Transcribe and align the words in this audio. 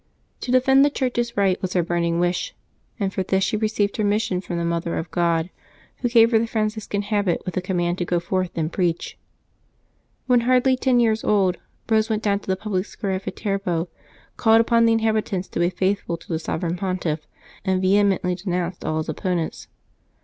To 0.39 0.51
defend 0.51 0.83
the 0.83 0.89
Church's 0.89 1.37
rights 1.37 1.61
was 1.61 1.73
her 1.73 1.83
burning 1.83 2.19
wish, 2.19 2.55
and 2.99 3.13
for 3.13 3.21
this 3.21 3.43
she 3.43 3.55
received 3.55 3.97
her 3.97 4.03
mission 4.03 4.41
from 4.41 4.57
the 4.57 4.65
Mother 4.65 4.97
of 4.97 5.11
God, 5.11 5.51
who 5.97 6.09
gave 6.09 6.31
her 6.31 6.39
the 6.39 6.47
Franciscan 6.47 7.03
habit, 7.03 7.43
with 7.45 7.53
the 7.53 7.61
command 7.61 7.99
to 7.99 8.05
go 8.05 8.19
forth 8.19 8.49
and 8.55 8.73
preach. 8.73 9.15
When 10.25 10.39
hardly 10.41 10.75
ten 10.75 10.99
years 10.99 11.23
old, 11.23 11.57
Eose 11.87 12.09
went 12.09 12.23
down 12.23 12.39
to 12.39 12.47
the 12.47 12.55
public 12.57 12.85
square 12.87 13.11
at 13.11 13.25
Viterbo, 13.25 13.89
called 14.37 14.61
upon 14.61 14.85
the 14.85 14.93
inhabitants 14.93 15.47
to 15.49 15.59
be 15.59 15.69
faithful 15.69 16.17
to 16.17 16.27
the 16.27 16.39
Sovereign 16.39 16.77
Pontiff, 16.77 17.27
and 17.63 17.79
vehemently 17.79 18.33
denounced 18.33 18.83
all 18.83 18.97
his 18.97 19.07
oppo 19.07 19.35
nents. 19.35 19.67